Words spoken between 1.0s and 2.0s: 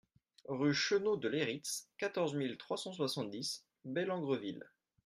de Leyritz,